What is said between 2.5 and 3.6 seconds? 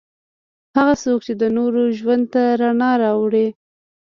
رڼا راوړي.